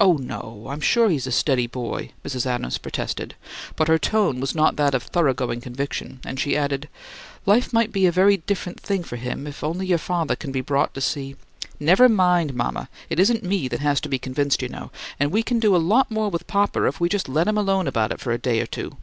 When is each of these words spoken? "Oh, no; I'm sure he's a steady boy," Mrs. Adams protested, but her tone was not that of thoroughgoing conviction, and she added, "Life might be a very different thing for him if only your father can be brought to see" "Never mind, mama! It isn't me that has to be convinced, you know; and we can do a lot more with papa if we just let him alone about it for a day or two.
"Oh, 0.00 0.14
no; 0.14 0.66
I'm 0.68 0.80
sure 0.80 1.08
he's 1.08 1.28
a 1.28 1.30
steady 1.30 1.68
boy," 1.68 2.10
Mrs. 2.24 2.46
Adams 2.46 2.78
protested, 2.78 3.36
but 3.76 3.86
her 3.86 3.96
tone 3.96 4.40
was 4.40 4.56
not 4.56 4.74
that 4.74 4.92
of 4.92 5.04
thoroughgoing 5.04 5.60
conviction, 5.60 6.18
and 6.24 6.40
she 6.40 6.56
added, 6.56 6.88
"Life 7.46 7.72
might 7.72 7.92
be 7.92 8.06
a 8.06 8.10
very 8.10 8.38
different 8.38 8.80
thing 8.80 9.04
for 9.04 9.14
him 9.14 9.46
if 9.46 9.62
only 9.62 9.86
your 9.86 9.98
father 9.98 10.34
can 10.34 10.50
be 10.50 10.62
brought 10.62 10.92
to 10.94 11.00
see" 11.00 11.36
"Never 11.92 12.08
mind, 12.08 12.54
mama! 12.54 12.88
It 13.08 13.20
isn't 13.20 13.44
me 13.44 13.68
that 13.68 13.78
has 13.78 14.00
to 14.00 14.08
be 14.08 14.18
convinced, 14.18 14.62
you 14.62 14.68
know; 14.68 14.90
and 15.20 15.30
we 15.30 15.44
can 15.44 15.60
do 15.60 15.76
a 15.76 15.76
lot 15.86 16.10
more 16.10 16.28
with 16.28 16.48
papa 16.48 16.82
if 16.88 16.98
we 16.98 17.08
just 17.08 17.28
let 17.28 17.46
him 17.46 17.56
alone 17.56 17.86
about 17.86 18.10
it 18.10 18.18
for 18.20 18.32
a 18.32 18.38
day 18.38 18.58
or 18.60 18.66
two. 18.66 18.96